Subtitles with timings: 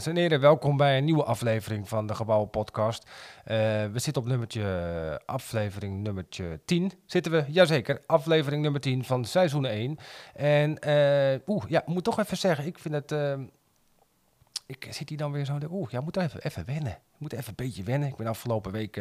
[0.00, 3.10] Dames en heren, welkom bij een nieuwe aflevering van de Gebouwen Podcast.
[3.44, 3.56] Eh,
[3.92, 6.92] we zitten op nummertje, aflevering nummertje 10.
[7.06, 9.98] Zitten we, jazeker, aflevering nummer 10 van seizoen 1.
[10.34, 13.12] En, eh oeh, ja, moet toch even zeggen, ik vind het...
[13.12, 13.38] eh,
[14.66, 16.92] ik zit hier dan weer zo, oeh, ja, moet even, even wennen.
[16.92, 18.08] Ik moet even een beetje wennen.
[18.08, 18.92] Ik ben afgelopen week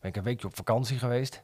[0.00, 1.42] ben ik een weekje op vakantie geweest.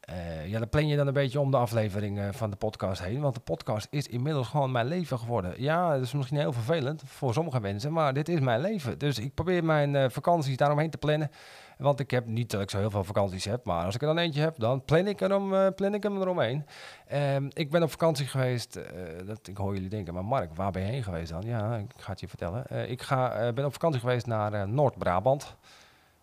[0.00, 3.04] Eh, ja, dan plan je dan een beetje om de aflevering eh, van de podcast
[3.04, 3.20] heen.
[3.20, 5.54] Want de podcast is inmiddels gewoon mijn leven geworden.
[5.62, 8.98] Ja, dat is misschien heel vervelend voor sommige mensen, maar dit is mijn leven.
[8.98, 11.30] Dus ik probeer mijn eh, vakanties daaromheen te plannen.
[11.78, 14.06] Want ik heb niet dat ik zo heel veel vakanties heb, maar als ik er
[14.06, 16.66] dan eentje heb, dan plan ik, erom, plan ik hem eromheen.
[17.06, 18.80] Ehm, ik ben op vakantie geweest.
[19.26, 21.42] dat, ik hoor jullie denken, maar Mark, waar ben je heen geweest dan?
[21.42, 22.90] Ja, ik ga het je vertellen.
[22.90, 25.56] Ik ga, ben op vakantie geweest naar Noord-Brabant.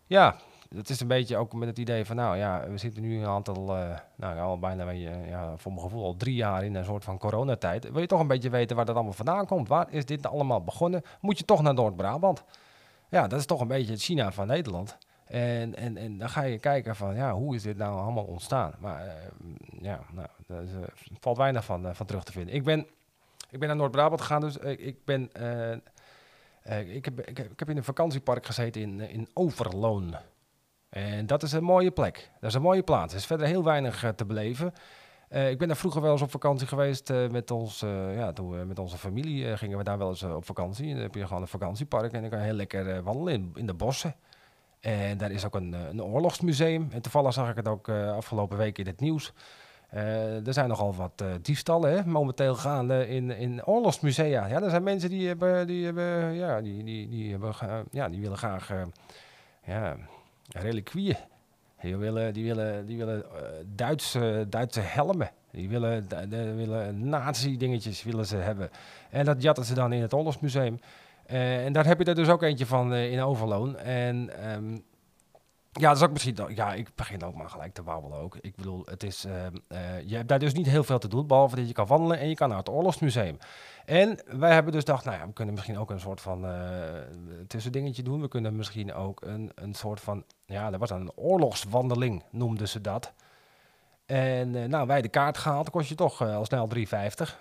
[0.06, 0.36] Ja,
[0.76, 3.28] het is een beetje ook met het idee van, nou ja, we zitten nu een
[3.28, 6.86] aantal, eh, nou al bijna, weet ja, voor mijn gevoel al drie jaar in een
[6.86, 7.92] soort van coronatijd.
[7.92, 9.68] Wil je toch een beetje weten waar dat allemaal vandaan komt?
[9.68, 11.02] Waar is dit allemaal begonnen?
[11.22, 12.44] Moet je toch naar Noord-Brabant?
[13.10, 14.98] Ja, dat is toch een beetje het China van Nederland.
[15.26, 18.74] En, en, en dan ga je kijken van, ja, hoe is dit nou allemaal ontstaan?
[18.80, 19.14] Maar eh,
[19.82, 20.80] ja, nou, daar is, eh,
[21.20, 22.56] valt weinig van, van terug te vinden.
[22.56, 22.88] Ik ben,
[23.50, 25.30] ik ben naar Noord-Brabant gegaan, dus ik ben...
[26.88, 30.16] ik, heb, ik, heb, ik heb in een vakantiepark gezeten in, in Overloon.
[30.98, 32.32] En dat is een mooie plek.
[32.40, 33.14] Dat is een mooie plaats.
[33.14, 34.74] Er is verder heel weinig eh, te beleven.
[35.30, 37.80] Eh, ik ben daar vroeger wel eens op vakantie geweest eh, met, ons,
[38.16, 40.94] ja, toen met onze familie gingen we daar wel eens op vakantie.
[40.94, 43.66] Dan heb je gewoon een vakantiepark en dan kan je heel lekker wandelen in, in
[43.66, 44.16] de bossen.
[44.80, 46.88] En daar is ook een, een oorlogsmuseum.
[46.92, 49.34] En toevallig zag ik het ook afgelopen week in het nieuws.
[49.90, 54.46] Er zijn nogal wat diefstallen hè, momenteel gaande in, in oorlogsmusea.
[54.48, 57.54] Ja, er zijn mensen die hebben, die hebben, ja, die, die, die hebben,
[57.92, 58.72] ja, die willen graag,
[59.66, 59.98] ja,
[60.48, 61.16] reliquieën.
[61.82, 63.42] Die willen, die willen, die willen eh,
[63.76, 65.30] Duitse, Duitse helmen.
[65.52, 68.70] Die willen, de- willen nazi-dingetjes willen ze hebben.
[69.10, 70.80] En dat jatten ze dan in het oorlogsmuseum.
[71.26, 73.78] Eh, en daar heb je er dus ook eentje van eh, in Overloon.
[73.78, 74.78] En ehm,
[75.78, 76.38] ja, dat is ook misschien...
[76.48, 78.38] Ja, ik begin ook maar gelijk te babbelen ook.
[78.42, 79.26] Ik bedoel, het is...
[79.26, 81.88] ehm, eh, je hebt daar dus niet heel veel te doen, behalve dat je kan
[81.88, 83.38] wandelen en je kan naar het oorlogsmuseum.
[83.86, 86.52] En wij hebben dus gedacht, nou ja, we kunnen misschien ook een soort van eh
[87.48, 88.22] tussendingetje doen.
[88.22, 90.24] We kunnen misschien ook een, een soort van...
[90.46, 93.14] Ja, dat was een oorlogswandeling, noemden ze dat.
[94.06, 96.82] En eh, nou, wij de kaart gehaald, kost je toch al snel 3,50,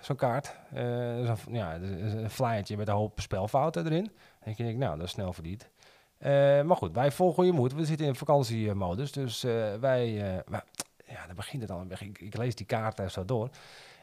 [0.01, 0.55] zo'n kaart.
[0.73, 4.11] Een, ja, is een flyertje met een hoop spelfouten erin.
[4.43, 5.69] Denk ik, nou, dat is snel verdiend.
[6.17, 7.73] Eh, maar goed, wij volgen je moed.
[7.73, 10.35] We zitten in vakantiemodus, dus eh, wij...
[10.35, 10.63] eh, maar,
[11.05, 11.85] ja, dan begint het al.
[11.99, 13.49] Ik, ik lees die kaart er zo door.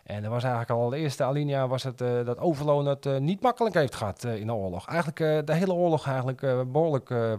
[0.04, 3.74] En er was eigenlijk al de eerste alinea was het dat Overloon het niet makkelijk
[3.74, 4.86] heeft gehad eh, in de oorlog.
[4.86, 7.32] Eigenlijk de hele oorlog eigenlijk eh, behoorlijk eh,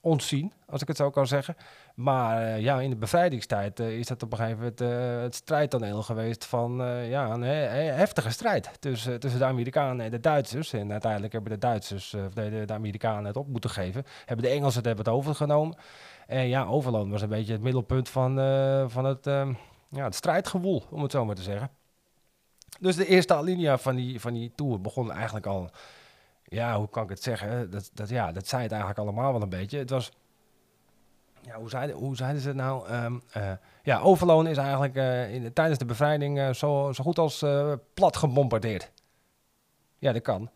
[0.00, 1.56] ontzien, als ik het zo kan zeggen.
[2.00, 5.34] Maar eh, ja, in de bevrijdingstijd eh, is dat op een gegeven moment eh, het
[5.34, 6.72] strijdtoneel geweest van
[7.08, 10.72] ja, een he- he- heftige strijd tussen, tussen de Amerikanen en de Duitsers.
[10.72, 14.04] En uiteindelijk hebben de Duitsers, of de, de, Amerikanen het op moeten geven.
[14.24, 15.76] Hebben de Engelsen het hebben het overgenomen.
[16.26, 18.34] En ja, Overloon was een beetje het middelpunt van,
[18.90, 19.48] van het, eh,
[19.88, 21.70] ja, het strijdgewoel, om het zo maar te zeggen.
[22.80, 25.70] Dus de eerste alinea van die, van die tour begon eigenlijk al,
[26.44, 27.70] ja, hoe kan ik het zeggen?
[27.70, 29.78] Dat, dat, ja, dat zei het eigenlijk allemaal wel een beetje.
[29.78, 30.12] Het was,
[31.42, 32.88] ja, hoe zeiden, hoe zeiden ze het nou?
[33.32, 33.52] Eh,
[33.82, 37.44] ja, Overloon is eigenlijk eh, in, tijdens de bevrijding eh, zo, zo goed als
[37.94, 38.90] plat gebombardeerd.
[39.98, 40.50] Ja, dat kan.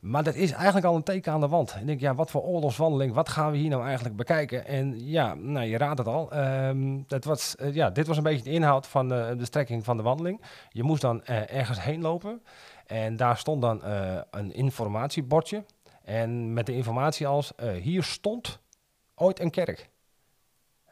[0.00, 1.76] Maar dat is eigenlijk al een teken aan de wand.
[1.80, 4.66] Ik denk, ja, wat voor oorlogswandeling, wat gaan we hier nou eigenlijk bekijken?
[4.66, 6.32] En ja, nou, je raadt het al.
[6.32, 10.02] ehm, dat was, ja, dit was een beetje de inhoud van de strekking van de
[10.02, 10.42] wandeling.
[10.68, 12.42] Je moest dan ergens heen lopen.
[12.86, 13.82] En daar stond dan
[14.30, 15.64] een informatiebordje.
[16.04, 18.58] En met de informatie als, hier stond
[19.14, 19.90] ooit een kerk.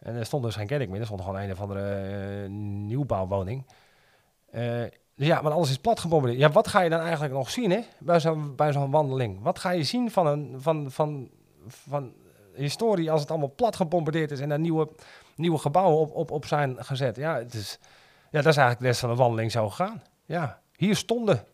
[0.00, 3.66] En er stond dus geen kerk meer, er stond gewoon een of andere eh, nieuwbouwwoning.
[4.50, 4.82] Eh,
[5.14, 6.40] ja, maar alles is plat gebombardeerd.
[6.40, 7.80] Ja, wat ga je dan eigenlijk nog zien hè,
[8.56, 9.42] bij zo'n wandeling?
[9.42, 11.30] Wat ga je zien van, een, van, van,
[11.66, 12.12] van
[12.54, 14.88] historie als het allemaal plat gebombardeerd is en er nieuwe,
[15.36, 17.16] nieuwe gebouwen op, op, op zijn gezet?
[17.16, 17.78] Ja, het is,
[18.30, 20.02] ja, dat is eigenlijk de rest van de wandeling zo gegaan.
[20.24, 21.44] Ja, hier stonden.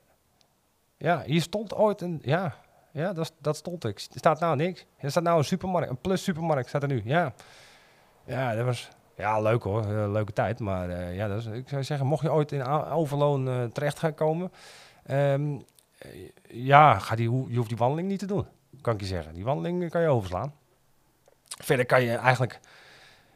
[0.97, 2.21] Ja, hier stond ooit een.
[2.23, 2.55] Ja,
[2.93, 3.97] ja dat, dat stond ik.
[3.99, 4.85] Er staat nou niks.
[4.97, 7.03] Er staat nou een supermarkt, een plus supermarkt staat er nu.
[7.05, 7.35] Ja,
[8.25, 8.89] ja dat was.
[9.17, 9.81] Ja, leuk hoor.
[9.81, 10.61] Eh, leuke tijd.
[10.61, 13.99] Maar eh, ja, dat is, ik zou zeggen, mocht je ooit in Overloon eh, terecht
[13.99, 14.53] gaan komen.
[15.07, 15.57] ehm,
[15.99, 16.11] eh,
[16.49, 18.47] ja, ga die, je hoeft die wandeling niet te doen.
[18.81, 19.35] Kan ik je zeggen.
[19.35, 20.55] Die wandeling kan je overslaan.
[21.63, 22.61] Verder kan je eigenlijk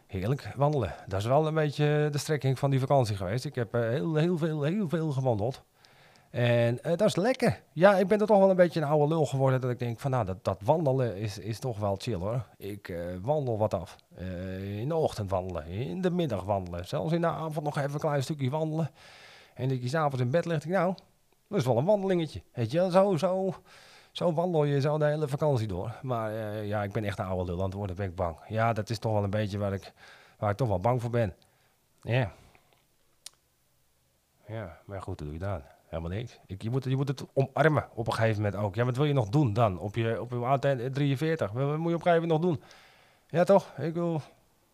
[0.07, 0.95] heerlijk wandelen.
[1.07, 3.45] Dat is wel een beetje de strekking van die vakantie geweest.
[3.45, 5.63] Ik heb heel, heel, veel, heel veel gewandeld.
[6.31, 7.63] En eh, dat is lekker.
[7.73, 9.61] Ja, ik ben er toch wel een beetje een oude lul geworden.
[9.61, 12.47] Dat ik denk van nou, dat, dat wandelen is, is toch wel chill hoor.
[12.57, 13.97] Ik eh, wandel wat af.
[14.15, 16.87] Eh, in de ochtend wandelen, in de middag wandelen.
[16.87, 18.91] Zelfs in de avond nog even een klein stukje wandelen.
[19.55, 20.95] En dat je s'avonds in bed denk ik, nou,
[21.49, 22.43] dat is wel een wandelingetje.
[22.53, 23.55] Weet je zo, zo.
[24.13, 25.99] Zo wandel je zo de hele vakantie door.
[26.03, 26.33] Maar
[26.65, 28.37] ja, ik ben echt een oude lul aan het ben ik bang.
[28.49, 29.93] Ja, dat is toch wel een beetje waar ik,
[30.39, 31.35] waar ik toch wel bang voor ben.
[32.03, 32.33] Ja.
[34.47, 35.63] Ja, maar goed, wat doe je dan?
[35.89, 36.39] Helemaal niks.
[36.47, 38.75] Ik, je, moet, je moet het omarmen op een gegeven moment ook.
[38.75, 39.79] Ja, wat wil je nog doen dan?
[39.79, 41.53] Op je, op je oudheid 43.
[41.53, 42.63] Wat, wat moet je op een gegeven moment nog doen?
[43.29, 43.73] Ja, toch?
[43.79, 44.21] Ik wil...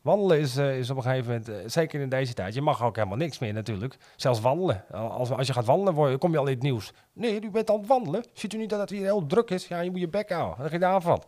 [0.05, 2.83] Wandelen is, eh, is op een gegeven moment, eh, zeker in deze tijd, je mag
[2.83, 3.97] ook helemaal niks meer natuurlijk.
[4.17, 4.85] Zelfs wandelen.
[4.91, 6.93] Als, als je gaat wandelen, kom je al in het nieuws.
[7.13, 8.25] Nee, u bent aan het wandelen.
[8.33, 9.69] Ziet u niet dat het hier heel druk is?
[9.69, 10.63] Ja, je moet je bek houden.
[10.63, 11.23] Dat je daar van.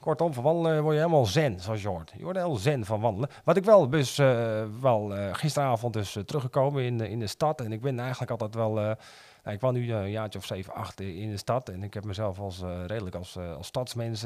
[0.00, 2.12] Kortom, van wandelen word je helemaal zen, zoals je hoort.
[2.16, 3.30] Je wordt heel zen van wandelen.
[3.44, 7.26] Wat ik wel, dus eh, wel eh, gisteravond dus eh, teruggekomen in, de- in de
[7.26, 7.60] stad.
[7.60, 8.72] En ik ben eigenlijk altijd wel...
[8.72, 8.96] nou,
[9.42, 11.68] ik woon nu een jaartje of zeven, acht in de stad.
[11.68, 14.24] En ik heb mezelf als, redelijk als, als stadsmens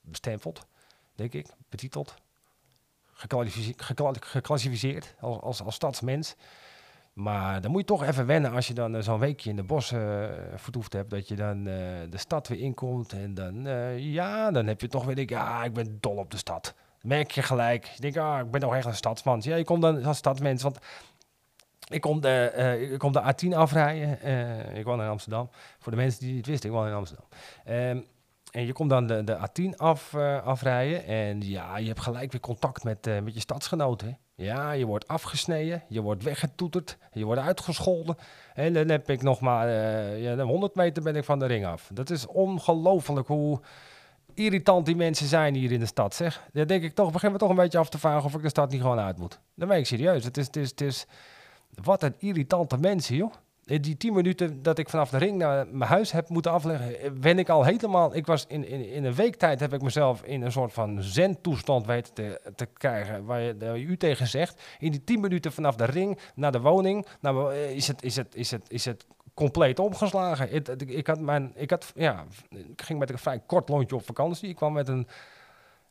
[0.00, 0.66] bestempeld,
[1.14, 2.14] denk ik, betiteld
[4.20, 6.34] geclassificeerd als, als, als stadsmens.
[7.14, 9.62] Maar dan moet je toch even wennen als je dan eh, zo'n weekje in de
[9.62, 11.10] bossen eh, vertoefd hebt.
[11.10, 11.74] Dat je dan eh,
[12.10, 13.12] de stad weer inkomt.
[13.12, 13.64] En dan,
[13.98, 16.74] ja, dan heb je toch weer, denk ik, ah, ik ben dol op de stad.
[17.00, 17.84] Merk je gelijk.
[17.84, 19.40] Je denkt, ah, ik ben toch echt een stadsman.
[19.44, 20.78] Ja, je komt dan als stadsmens, want
[21.88, 24.18] ik kom de, eh, ik kom de A10 afrijden.
[24.76, 25.50] Ik woon in Amsterdam.
[25.78, 27.26] Voor de mensen die het wisten, ik woon in Amsterdam.
[27.64, 28.00] Ehm,
[28.54, 31.06] en je komt dan de, de A10 af, eh, afrijden.
[31.06, 34.18] En ja, je hebt gelijk weer contact met, eh, met je stadsgenoten.
[34.34, 38.16] Ja, je wordt afgesneden, je wordt weggetoeterd, je wordt uitgescholden.
[38.54, 41.66] En dan heb ik nog maar eh, ja, 100 meter ben ik van de ring
[41.66, 41.90] af.
[41.92, 43.60] Dat is ongelooflijk hoe
[44.34, 46.48] irritant die mensen zijn hier in de stad, zeg.
[46.52, 48.48] Dan denk ik toch, begin me toch een beetje af te vragen of ik de
[48.48, 49.40] stad niet gewoon uit moet.
[49.54, 50.24] Dan ben ik serieus.
[50.24, 51.06] Het is, het is, het is,
[51.82, 53.32] wat een irritante mensen, joh.
[53.66, 57.00] In Die tien minuten dat ik vanaf de ring naar mijn huis heb moeten afleggen,
[57.00, 58.14] eh, ben ik al helemaal.
[58.14, 61.02] Ik was in, in, in een week tijd heb ik mezelf in een soort van
[61.02, 63.24] zen-toestand weten te, te krijgen.
[63.24, 64.62] Waar je, waar je u tegen zegt.
[64.78, 68.16] In die tien minuten vanaf de ring naar de woning, nou, eh, is, het, is,
[68.16, 70.52] het, is, het, is het compleet omgeslagen.
[70.86, 74.48] Ik, had mijn, ik, had, ja, ik ging met een vrij kort lontje op vakantie.
[74.48, 75.06] Ik kwam met een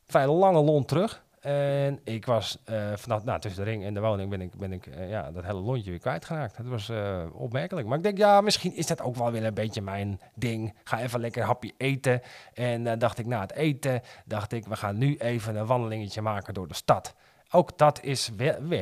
[0.06, 1.24] vrij lange lont terug.
[1.44, 4.72] En ik was eh, vanaf, nou, tussen de ring en de woning ben ik, ben
[4.72, 6.56] ik eh, ja, dat hele lontje weer kwijtgeraakt.
[6.56, 7.86] Dat was eh, opmerkelijk.
[7.86, 10.74] Maar ik denk, ja, misschien is dat ook wel weer een beetje mijn ding.
[10.84, 12.20] Ga even lekker hapje eten.
[12.54, 16.54] En dacht ik, na het eten, dacht ik, we gaan nu even een wandelingetje maken
[16.54, 17.14] door de stad.
[17.50, 18.30] Ook dat is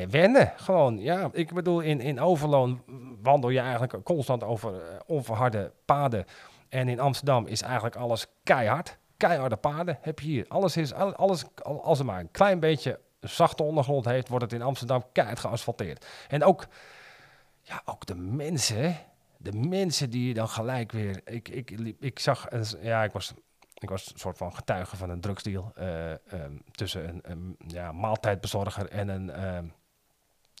[0.09, 0.53] wennen.
[0.55, 1.29] Gewoon, ja.
[1.31, 2.81] Ik bedoel, in, in Overloon
[3.21, 4.73] wandel je eigenlijk constant over
[5.05, 6.25] onverharde paden.
[6.69, 8.97] En in Amsterdam is eigenlijk alles keihard.
[9.27, 10.45] Keiharde paden heb je hier.
[10.47, 14.43] Alles is, al- alles, al- als het maar een klein beetje zachte ondergrond heeft, wordt
[14.43, 16.05] het in Amsterdam keihard geasfalteerd.
[16.27, 16.67] En ook,
[17.61, 18.97] ja, ook de mensen,
[19.37, 21.21] de mensen die je dan gelijk weer.
[21.25, 22.47] Ik, ik, ik zag,
[22.81, 23.33] ja, ik was,
[23.73, 27.91] ik was een soort van getuige van een drugsdeal eh, ehm, tussen een, een ja,
[27.91, 29.65] maaltijdbezorger en een ehm,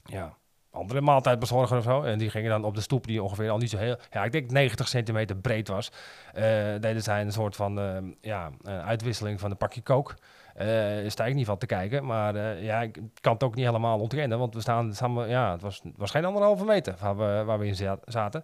[0.05, 0.37] ja,
[0.73, 2.01] andere maaltijdbezorger of zo.
[2.03, 4.31] En die gingen dan op de stoep die ongeveer al niet zo heel, ja, ik
[4.31, 5.91] denk 90 centimeter breed was.
[6.33, 6.43] eh
[6.79, 10.15] deden zij een soort van ehm, ja, een uitwisseling van een pakje kook.
[10.53, 10.67] Eh
[11.07, 13.99] sta ik niet van te kijken, maar eh, ja, ik kan het ook niet helemaal
[13.99, 17.59] ontkennen, want we staan, we- ja, het was, was geen anderhalve meter waar we, waar
[17.59, 18.43] we in za- zaten.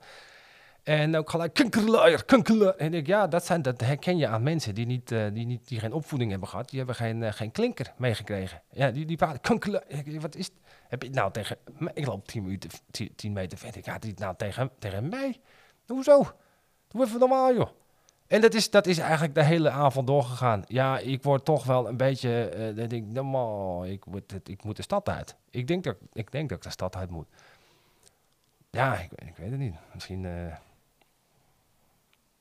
[0.84, 2.26] En ook gelijk kunkeluier.
[2.78, 5.68] En ik ja, dat, zijn, dat herken je aan mensen die, niet, eh, die, niet,
[5.68, 6.70] die geen opvoeding hebben gehad.
[6.70, 8.62] Die hebben geen, eh, geen klinker meegekregen.
[8.72, 9.42] Ja, die, die praten
[10.22, 10.56] Wat is het?
[10.90, 11.58] Heb het nou tegen?
[11.94, 13.78] Ik loop 10, minuten, 10, 10 meter verder.
[13.78, 15.40] Ik had dit nou tegen, tegen mij?
[15.88, 16.32] Hoezo?
[16.88, 17.70] Doe even normaal, joh.
[18.28, 20.64] En dat is, dat is eigenlijk de hele avond doorgegaan.
[20.68, 22.50] Ja, ik word toch wel een beetje...
[22.50, 25.36] eh dan denk ik, normaal, ik, moet het, ik moet de stad uit.
[25.50, 27.28] Ik denk, dat, ik denk dat ik de stad uit moet.
[28.70, 29.76] Ja, ik, ik weet het niet.
[29.94, 30.26] Misschien...
[30.26, 30.46] eh,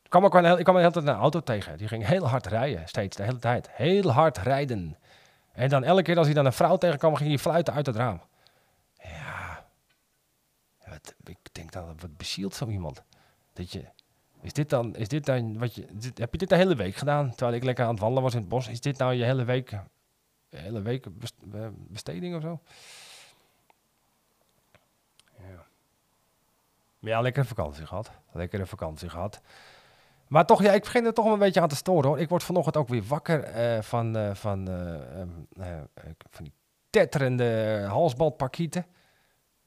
[0.03, 1.79] ik kwam ook wel ik kwam de hele tijd een auto tegen.
[1.79, 3.71] Die ging heel hard rijden, steeds, de hele tijd.
[3.71, 4.97] Heel hard rijden.
[5.53, 7.97] En dan elke keer als hij dan een vrouw tegenkwam, ging hij fluiten uit het
[7.97, 8.21] raam.
[11.03, 13.03] Wat, ik denk dan, wat bezielt zo iemand?
[13.53, 13.85] Dat je,
[14.41, 16.95] is dit dan, is dit dan wat je, dit- heb je dit de hele week
[16.95, 17.31] gedaan?
[17.31, 18.69] Terwijl ik lekker aan het wandelen was in het bos.
[18.69, 19.71] Is dit nou je hele week,
[20.49, 21.35] je hele week best-
[21.89, 22.61] besteding of zo?
[25.39, 25.65] Ja.
[26.99, 28.11] Maar ja, lekkere vakantie gehad.
[28.33, 29.41] Lekkere vakantie gehad.
[30.29, 32.19] Maar toch, ja, ik begin er toch wel een beetje aan te storen hoor.
[32.19, 35.29] Ik word vanochtend ook weer wakker eh, van, eh, van, eh, ehm,
[35.61, 35.85] eh, eh,
[36.31, 36.53] van die
[36.91, 38.87] tetterende halsbandparkieten.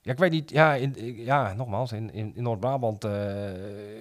[0.03, 3.11] Ja, ik weet niet, ja, in, ja nogmaals, in, in, in Noord-Brabant eh,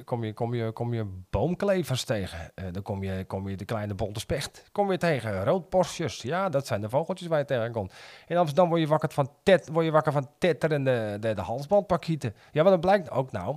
[0.04, 2.50] kom, je, kom, je, kom je boomklevers tegen.
[2.54, 5.44] Eh, dan kom je, kom je de kleine bonte specht kom je tegen.
[5.44, 7.94] Roodborstjes, ja, dat zijn de vogeltjes waar je tegenkomt.
[8.26, 12.34] In Amsterdam word je wakker van, tet, word je wakker van tetterende de, de halsbandparkieten.
[12.52, 13.56] Ja, wat dan blijkt ook nou.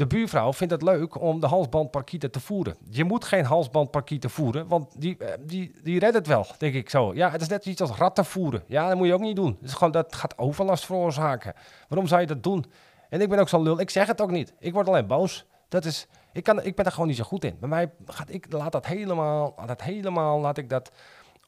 [0.00, 2.76] De buurvrouw vindt het leuk om de halsbandparkieten te voeren.
[2.90, 6.90] Je moet geen halsbandparkieten voeren, want die, eh, die, die redt het wel, denk ik
[6.90, 7.14] zo.
[7.14, 8.62] Ja, het is net iets als ratten voeren.
[8.66, 9.58] Ja, dat moet je ook niet doen.
[9.62, 11.54] Is gewoon, dat gaat overlast veroorzaken.
[11.88, 12.64] Waarom zou je dat doen?
[13.08, 14.54] En ik ben ook zo'n lul, ik zeg het ook niet.
[14.58, 15.46] Ik word alleen boos.
[15.68, 17.56] Dat is, ik, kan, ik ben daar gewoon niet zo goed in.
[17.60, 20.90] Bij mij gaat ik laat dat helemaal, dat helemaal, laat ik dat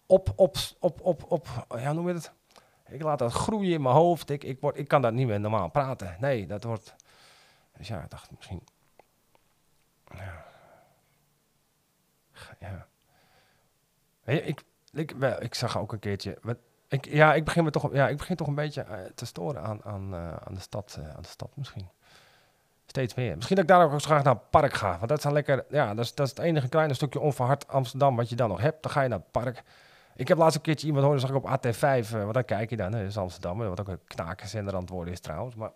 [0.07, 2.33] op, op, op, op, op, ja, noem je het?
[2.89, 4.31] Ik laat dat groeien in mijn hoofd.
[4.31, 6.17] Ik, ik, word, ik kan dat niet meer normaal praten.
[6.21, 6.95] Nee, dat wordt,
[7.77, 8.63] dus ja, ik dacht misschien,
[10.15, 10.45] ja,
[12.59, 12.87] ja.
[14.25, 14.63] Ik,
[14.93, 16.57] ik, wel, ik zag ook een keertje, wat,
[16.89, 19.63] ik, ja, ik begin, me toch, ja, ik begin toch een beetje uh, te storen
[19.63, 21.89] aan, aan, uh, aan, de stad, uh, aan de stad misschien.
[22.87, 23.35] Steeds meer.
[23.35, 24.97] Misschien dat ik daar ook graag naar het park ga.
[24.97, 27.69] Want dat is dan lekker, ja, dat is, dat is het enige kleine stukje onverhard
[27.69, 28.83] Amsterdam wat je dan nog hebt.
[28.83, 29.63] Dan ga je naar het park.
[30.15, 32.77] Ik heb laatst een keertje iemand horen, zag ik op AT5, want dan kijk je
[32.77, 35.55] dan, dat is Amsterdam, wat ook een knakerzender aan het is trouwens.
[35.55, 35.71] Maar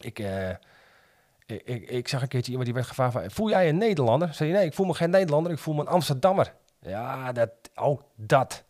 [0.00, 0.18] ik,
[1.46, 4.34] ik, zag een keertje iemand die werd gevraagd van, voel jij een Nederlander?
[4.34, 6.54] Zei je, nee, ik voel me geen Nederlander, ik voel me een Amsterdammer.
[6.80, 8.64] Ja, dat, ook dat.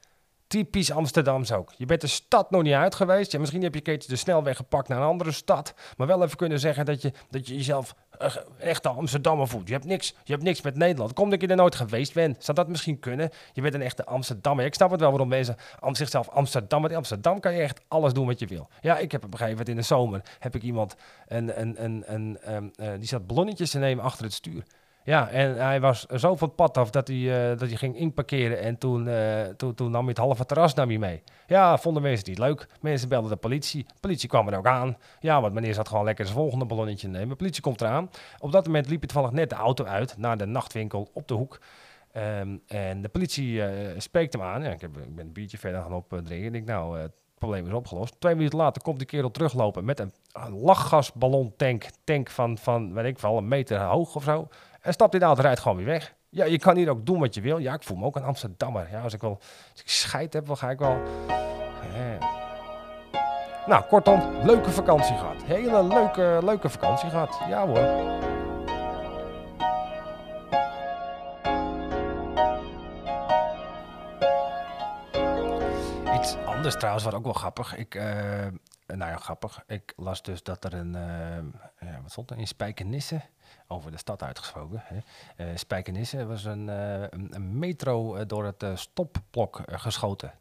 [0.56, 1.72] Typisch Amsterdams ook.
[1.76, 3.32] Je bent de stad nog niet uit geweest.
[3.32, 5.74] Ja, misschien heb je keertje de snelweg gepakt naar een andere stad.
[5.96, 9.66] Maar wel even kunnen zeggen dat je, dat je jezelf uh, echt Amsterdammer voelt.
[9.66, 11.12] Je hebt, niks, je hebt niks met Nederland.
[11.12, 12.44] Komt dat je er nooit geweest bent.
[12.44, 13.30] Zou dat misschien kunnen?
[13.52, 14.64] Je bent een echte Amsterdammer.
[14.64, 15.56] Ik snap het wel waarom mensen
[15.92, 16.90] zichzelf Amsterdammer...
[16.90, 18.68] In Amsterdam kan je echt alles doen wat je wil.
[18.80, 20.22] Ja, ik heb op een gegeven moment in de zomer...
[20.38, 20.96] heb ik iemand...
[21.26, 24.62] Een, een, een, een, um, uh, die zat ballonnetjes te nemen achter het stuur.
[25.06, 27.96] Ja, en hij was zo van het pad af dat hij, uh, dat hij ging
[27.96, 28.60] inparkeren.
[28.60, 31.22] En toen, uh, toen, toen nam hij het halve terras nam hij mee.
[31.46, 32.66] Ja, vonden mensen niet leuk.
[32.80, 33.84] Mensen belden de politie.
[33.84, 34.96] De politie kwam er ook aan.
[35.20, 37.28] Ja, want meneer zat gewoon lekker zijn volgende ballonnetje nemen.
[37.28, 38.10] De politie komt eraan.
[38.38, 41.34] Op dat moment liep het toevallig net de auto uit naar de nachtwinkel op de
[41.34, 41.60] hoek.
[42.16, 44.62] Um, en de politie uh, spreekt hem aan.
[44.62, 46.44] Ja, ik, heb, ik ben een biertje verder gaan opdrinken.
[46.44, 48.20] Ik denk, nou, het probleem is opgelost.
[48.20, 51.86] Twee minuten later komt die kerel teruglopen met een, een lachgasballon tank.
[52.04, 54.48] Tank van, van, weet ik wel, een meter hoog of zo.
[54.86, 56.14] En in de auto rijdt gewoon weer weg.
[56.28, 57.58] Ja, je kan hier ook doen wat je wil.
[57.58, 58.88] Ja, ik voel me ook een Amsterdammer.
[58.90, 59.38] Ja, als ik wel
[59.72, 61.02] als ik scheid heb, dan ga ik wel...
[63.66, 65.42] Nou, kortom, leuke vakantie gehad.
[65.42, 67.40] Hele leuke, leuke vakantie gehad.
[67.48, 68.14] Ja hoor.
[76.14, 77.76] Iets anders trouwens, wat ook wel grappig.
[77.76, 78.04] Ik, uh,
[78.86, 79.62] nou ja, grappig.
[79.66, 83.20] Ik las dus dat er een, uh, ja, wat stond er, in Spijkenisse
[83.66, 84.82] over de stad uitgesproken.
[84.84, 84.98] Hè.
[85.50, 90.32] Uh, Spijkenisse was een, een, metro door het stopblok geschoten.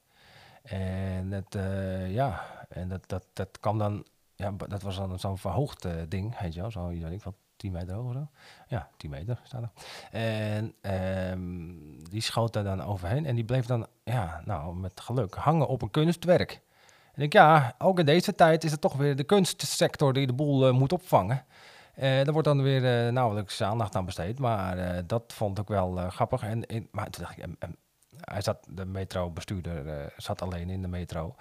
[0.63, 1.57] En, het,
[2.07, 6.53] ja, en dat, dat, dat kwam dan, ja, dat was dan zo'n verhoogd ding, weet
[6.53, 8.27] je wel, zo, weet wat, 10 meter hoog of zo.
[8.67, 9.71] Ja, 10 meter staat er.
[10.11, 10.73] En
[11.31, 15.67] um, die schoot er dan overheen en die bleef dan, ja, nou, met geluk hangen
[15.67, 16.61] op een kunstwerk.
[17.15, 20.33] En ik, ja, ook in deze tijd is het toch weer de kunstsector die de
[20.33, 21.45] boel moet opvangen.
[21.97, 24.39] Uh, daar wordt dan weer uh, nauwelijks aandacht aan besteed.
[24.39, 26.43] Maar dat vond ik wel grappig.
[26.43, 27.45] En, maar toen dacht ik,
[28.19, 31.35] hij zat, de metrobestuurder zat alleen in de metro.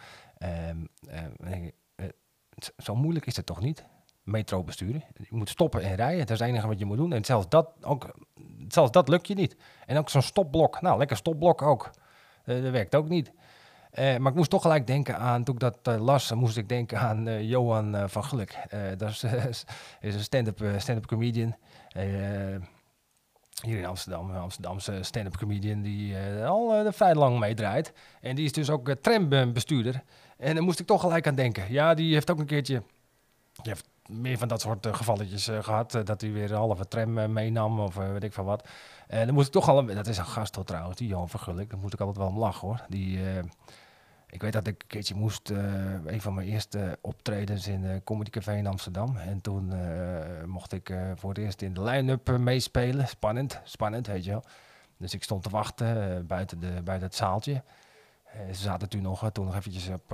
[2.76, 3.84] zo moeilijk is het toch niet?
[4.22, 5.04] Metro besturen.
[5.16, 6.18] Je moet stoppen en rijden.
[6.18, 7.12] Dat is het enige wat je moet doen.
[7.12, 8.14] En zelfs dat, ook,
[8.68, 9.56] zelfs dat lukt je niet.
[9.86, 10.80] En ook zo'n stopblok.
[10.80, 11.90] Nou, lekker stopblok ook.
[12.44, 13.32] dat werkt ook niet.
[13.98, 16.68] Uh, maar ik moest toch gelijk denken aan, toen ik dat uh, las, moest ik
[16.68, 18.56] denken aan uh, Johan van Geluk.
[18.96, 19.24] dat is,
[20.00, 21.56] is een stand-up stand comedian.
[23.62, 27.92] hier in Amsterdam, een Amsterdamse stand-up comedian die al vrij lang meedraait.
[28.20, 30.02] En die is dus ook trambestuurder.
[30.36, 31.72] En daar moest ik toch gelijk aan denken.
[31.72, 32.82] Ja, die heeft ook een keertje,
[33.52, 35.90] die heeft meer van dat soort gevalletjes gehad.
[36.04, 38.68] dat hij weer een halve tram meenam of weet ik van wat.
[39.06, 41.70] En dan moest ik toch al, dat is een gast trouwens, die Johan van Geluk.
[41.70, 42.84] Daar moest ik altijd wel lachen hoor.
[42.88, 43.20] Die...
[44.34, 45.58] Ik weet dat ik een keertje moest, uh,
[46.04, 49.16] een van mijn eerste optredens in uh, Comedy Café in Amsterdam.
[49.16, 53.08] En toen uh, mocht ik voor het eerst in de line-up meespelen.
[53.08, 54.44] Spannend, spannend, weet je wel.
[54.96, 57.62] Dus ik stond te wachten buiten, de, buiten het zaaltje.
[58.52, 60.12] ze zaten toen nog, toen nog eventjes op,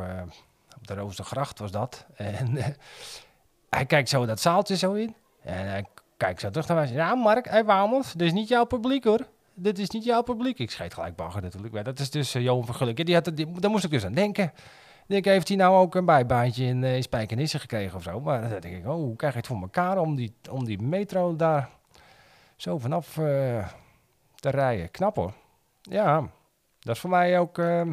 [0.77, 2.07] op de Rozengracht was dat.
[2.17, 2.59] En
[3.71, 5.15] hij kijkt zo dat zaaltje zo in.
[5.43, 5.87] En hij
[6.17, 6.93] kijkt zo terug naar mij.
[6.93, 9.27] Ja, Mark, hey, vamos, dit is niet jouw publiek hoor
[9.63, 10.59] dit is niet jouw publiek.
[10.59, 11.85] Ik scheet gelijk bagger natuurlijk.
[11.85, 13.07] Dat is dus uh, Johan van Geluk.
[13.07, 14.53] Die had, die, daar moest ik dus aan denken.
[15.07, 18.21] Denk, heeft hij nou ook een bijbaantje in, uh, in gekregen of zo?
[18.21, 20.83] Maar dan denk ik, oh, hoe krijg je het voor elkaar om die, om die
[20.83, 21.69] metro daar
[22.57, 23.69] zo vanaf uh,
[24.35, 24.91] te rijden?
[24.91, 25.33] Knap hoor.
[25.81, 26.21] Ja,
[26.79, 27.91] dat is voor mij ook uh,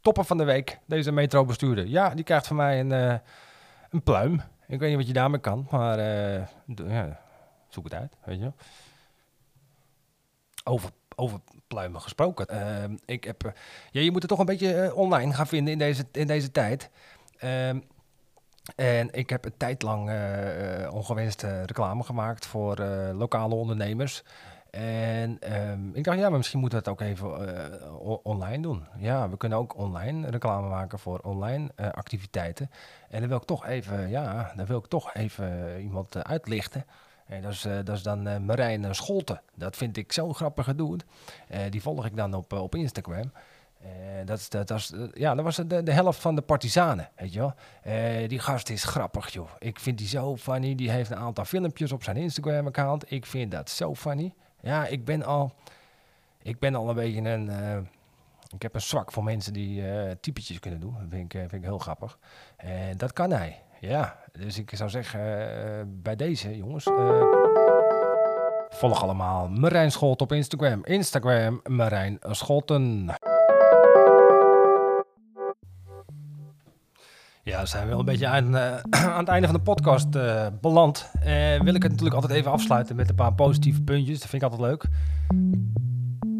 [0.00, 1.86] topper van de week, deze metrobestuurder.
[1.86, 3.20] Ja, die krijgt van mij een,
[3.90, 4.42] een pluim.
[4.66, 5.98] Ik weet niet wat je daarmee kan, maar
[6.76, 7.20] ja,
[7.68, 8.54] zoek het uit, weet je wel
[10.68, 12.46] over, over pluimen gesproken.
[12.50, 13.52] Uh, ik heb, uh,
[13.90, 16.50] ja, je moet het toch een beetje uh, online gaan vinden in deze, in deze
[16.52, 16.90] tijd.
[17.38, 17.78] Ehm,
[18.76, 22.80] en ik heb een tijd lang eh, ongewenste reclame gemaakt voor
[23.12, 24.22] lokale ondernemers.
[24.70, 25.38] En
[25.70, 28.86] um, ik dacht, ja, maar misschien moeten we het ook even online doen.
[28.98, 32.70] Ja, we kunnen ook online reclame maken voor online activiteiten.
[33.10, 36.84] En dan wil ik toch even, ja, dan wil ik toch even iemand uitlichten.
[37.28, 39.40] En dat is, eh, dat is dan eh, Marijn Scholten.
[39.54, 40.68] Dat vind ik zo grappig.
[40.68, 43.32] Eh, die volg ik dan op, eh, op Instagram.
[43.80, 43.88] Eh,
[44.24, 47.32] dat, is- dat, was, eh, ja, dat was de, de helft van de partizanen, weet
[47.32, 47.54] je wel.
[47.82, 49.48] Eh, die gast is grappig, joh.
[49.58, 50.74] Ik vind die zo funny.
[50.74, 53.12] Die heeft een aantal filmpjes op zijn Instagram-account.
[53.12, 54.34] Ik vind dat zo funny.
[54.60, 55.52] Ja, ik ben al,
[56.42, 57.48] ik ben al een beetje een...
[57.50, 57.76] eh,
[58.54, 60.92] ik heb een zwak voor mensen die eh typetjes kunnen doen.
[61.00, 62.18] Dat vind ik, eh, vind ik heel grappig.
[62.56, 63.62] En dat kan hij.
[63.80, 66.86] Ja, dus ik zou zeggen, eh, bij deze jongens...
[66.86, 67.22] eh,
[68.68, 70.84] volg allemaal Marijn Scholt op Instagram.
[70.84, 73.06] Instagram Marijn Scholten.
[77.42, 78.76] Ja, we zijn wel een beetje aan, eh,
[79.14, 80.10] aan het einde van de podcast
[80.60, 81.10] beland.
[81.20, 84.18] Eh, wil ik het natuurlijk altijd even afsluiten met een paar positieve puntjes.
[84.20, 84.84] Dat vind ik altijd leuk.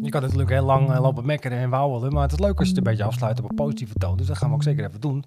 [0.01, 2.75] Je kan natuurlijk heel lang lopen mekkeren en wauwelen, maar het is leuk als je
[2.75, 4.17] het een beetje afsluit op een positieve toon.
[4.17, 5.25] Dus dat gaan we ook zeker even doen.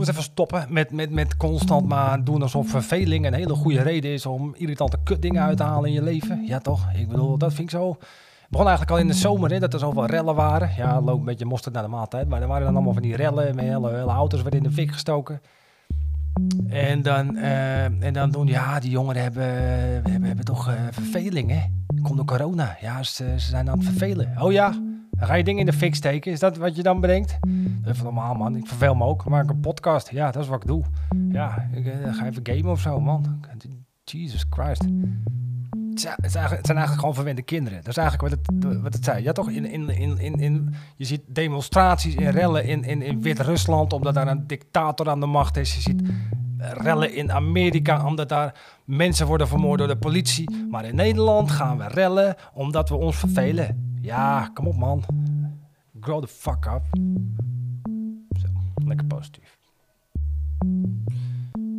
[0.00, 3.82] We eens even stoppen met, met, met constant maar doen alsof verveling een hele goede
[3.82, 6.44] reden is om irritante kutdingen uit te halen in je leven?
[6.46, 6.86] Ja toch?
[6.94, 7.88] Ik bedoel, dat vind ik zo...
[7.88, 10.70] Het begon eigenlijk al in de zomer, hè, dat er zoveel rellen waren.
[10.76, 12.28] Ja, loop een beetje mosterd naar de maaltijd.
[12.28, 14.74] Maar er waren dan allemaal van die rellen, met hele, hele auto's werden in de
[14.74, 15.40] fik gestoken.
[16.68, 19.44] En dan, eh, en dan doen, ja, die jongeren hebben,
[20.02, 21.62] hebben, hebben toch eh, verveling, hè?
[22.02, 22.76] Komt door corona.
[22.80, 24.34] Ja, ze, ze zijn aan het vervelen.
[24.38, 24.74] Oh ja,
[25.18, 26.32] dan ga je dingen in de fik steken.
[26.32, 27.38] Is dat wat je dan bedenkt?
[27.84, 28.56] Even normaal, man.
[28.56, 29.20] Ik verveel me ook.
[29.20, 30.10] Ik maak een podcast.
[30.10, 30.84] Ja, dat is wat ik doe.
[31.28, 33.40] Ja, ik eh, ga even gamen of zo, man.
[34.04, 34.84] Jesus Christ.
[35.90, 37.78] Het zijn, eigenlijk, gewoon verwende kinderen.
[37.78, 39.22] Dat is eigenlijk wat het, wat het zijn.
[39.22, 39.50] Ja, toch?
[39.50, 44.14] In, in, in, in, in, je ziet demonstraties en rellen in, in, in Wit-Rusland, omdat
[44.14, 45.74] daar een dictator aan de macht is.
[45.74, 46.02] Je ziet
[46.58, 48.54] rellen in Amerika, omdat daar
[48.84, 50.66] mensen worden vermoord door de politie.
[50.70, 53.85] Maar in Nederland gaan we rellen omdat we ons vervelen.
[54.06, 55.04] Ja, kom op, man.
[56.00, 56.82] Grow the fuck up.
[58.38, 58.46] Zo,
[58.84, 59.58] lekker positief.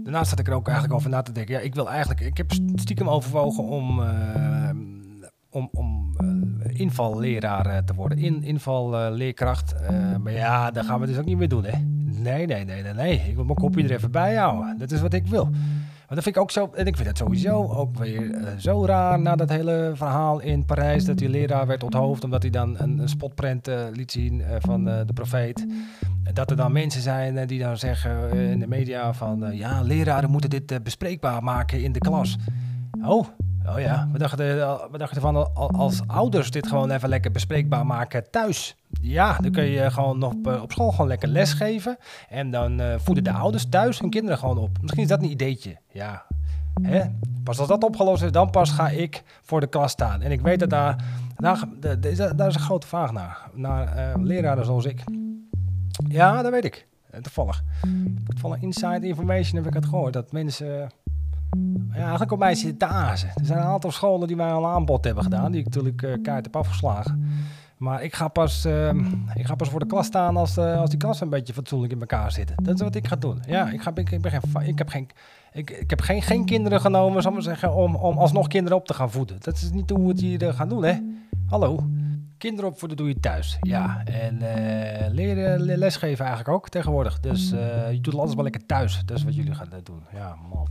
[0.03, 1.53] Daarnaast zat ik er ook eigenlijk over na te denken.
[1.53, 4.69] Ja, ik wil eigenlijk, ik heb stiekem overwogen om, eh,
[5.49, 8.17] om, om eh, invalleraar eh, te worden.
[8.17, 9.75] In, invalleerkracht.
[10.23, 11.77] Maar ja, dat gaan we dus ook niet meer doen, hè?
[12.21, 13.19] Nee, nee, nee, nee, nee.
[13.19, 14.77] Ik wil mijn kopje er even bij houden.
[14.77, 15.49] Dat is wat ik wil.
[16.07, 19.19] Dat vind ik ook zo, en ik vind het sowieso ook weer eh, zo raar
[19.19, 22.99] na dat hele verhaal in Parijs, dat die leraar werd onthoofd omdat hij dan een,
[22.99, 25.65] een spotprint eh, liet zien eh, van de profeet.
[26.33, 30.49] Dat er dan mensen zijn die dan zeggen in de media van, ja, leraren moeten
[30.49, 32.37] dit bespreekbaar maken in de klas.
[33.03, 33.27] Oh,
[33.69, 37.31] oh ja, we dachten, eh, we dachten van al- als ouders dit gewoon even lekker
[37.31, 38.75] bespreekbaar maken thuis.
[39.01, 41.97] Ja, dan kun je gewoon op, eh, op school gewoon lekker lesgeven.
[42.29, 44.77] En dan eh, voeden de ouders thuis hun kinderen gewoon op.
[44.81, 45.77] Misschien is dat een ideetje.
[45.91, 46.25] Ja,
[46.81, 47.01] hè?
[47.43, 50.21] Pas als dat opgelost is, dan pas ga ik voor de klas staan.
[50.21, 51.03] En ik weet dat daar,
[51.35, 51.59] daar,
[52.35, 53.37] daar, is- een grote vraag naar.
[53.53, 55.03] Naar leraren zoals ik.
[56.07, 56.87] Ja, dat weet ik.
[57.21, 57.63] Toevallig.
[58.27, 60.13] Toevallig inside information heb ik het gehoord.
[60.13, 60.89] Dat mensen
[61.97, 63.29] ja, eigenlijk op mij zitten te azen.
[63.35, 65.51] Er zijn een aantal scholen die mij al aanbod hebben gedaan.
[65.51, 67.25] Die ik natuurlijk eh kaart heb afgeslagen.
[67.77, 68.89] Maar ik ga pas, eh,
[69.33, 71.93] ik ga pas voor de klas staan als, eh, als die klas een beetje fatsoenlijk
[71.93, 72.55] in elkaar zitten.
[72.63, 73.41] Dat is wat ik ga doen.
[73.47, 75.09] Ja, ik, ga, ik, ik, ben geen, ik heb, geen,
[75.51, 78.77] ik, ik heb geen, geen kinderen genomen, zal ik maar zeggen, om, om alsnog kinderen
[78.77, 79.37] op te gaan voeden.
[79.39, 80.93] Dat is niet hoe we het hier eh, gaan doen, hè?
[81.49, 81.85] Hallo.
[82.37, 83.57] Kinderen opvoeden doe je thuis.
[83.61, 87.19] Ja, en eh, leren, le- lesgeven eigenlijk ook tegenwoordig.
[87.19, 89.01] Dus eh, je doet alles wel lekker thuis.
[89.05, 90.01] Dat is wat jullie gaan eh, doen.
[90.13, 90.67] Ja, man.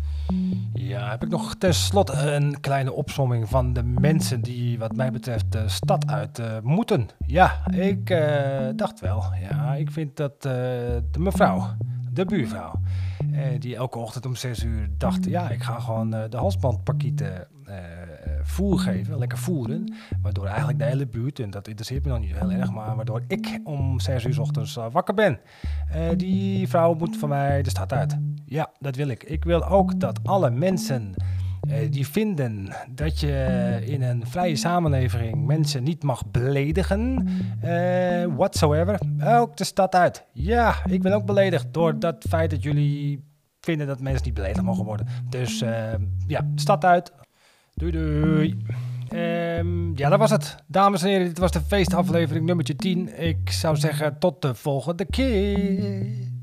[0.75, 5.53] Ja, heb ik nog tenslotte een kleine opsomming van de mensen die wat mij betreft
[5.53, 7.09] de stad uit moeten.
[7.27, 8.07] Ja, ik
[8.77, 9.25] dacht wel.
[9.51, 11.67] Ja, ik vind dat de mevrouw,
[12.13, 12.73] de buurvrouw,
[13.59, 17.75] die elke ochtend om 6 uur dacht, ja, ik ga gewoon de halsbandpakketten eh,
[18.47, 19.95] voer geven, lekker voeren.
[20.23, 23.23] Waardoor eigenlijk de hele buurt, en dat interesseert me nog niet heel erg, maar waardoor
[23.27, 25.41] ik om 6 uur 's ochtends eh, wakker ben.
[25.91, 28.19] Eh, die vrouw moet van mij de stad uit.
[28.45, 29.25] Ja, dat wil ik.
[29.25, 31.15] Ik wil ook dat alle mensen
[31.69, 37.29] eh, die vinden dat je in een vrije samenleving mensen niet mag beledigen,
[37.61, 40.25] eh, whatsoever, ook de stad uit.
[40.33, 43.25] Ja, ik ben ook beledigd door dat feit dat jullie
[43.61, 45.07] vinden dat mensen niet beledigd mogen worden.
[45.29, 45.65] Dus
[46.27, 47.13] ja, stad uit.
[47.79, 48.57] Doei doei.
[49.09, 50.57] Ehm, ja, dat was het.
[50.67, 53.21] Dames en heren, dit was de feestaflevering nummertje 10.
[53.23, 56.36] Ik zou zeggen tot de volgende keer.